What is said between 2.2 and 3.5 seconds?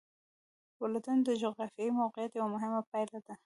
یوه مهمه پایله ده.